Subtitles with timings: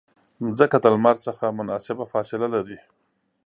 [0.43, 2.79] مځکه د لمر څخه مناسبه فاصله لري.